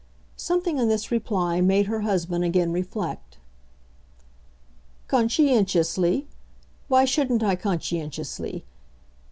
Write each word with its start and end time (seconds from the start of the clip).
Something 0.35 0.79
in 0.79 0.87
this 0.89 1.11
reply 1.11 1.61
made 1.61 1.85
her 1.85 1.99
husband 2.01 2.43
again 2.43 2.71
reflect. 2.71 3.37
"'Conscientiously?' 5.07 6.25
Why 6.87 7.05
shouldn't 7.05 7.43
I 7.43 7.55
conscientiously? 7.55 8.65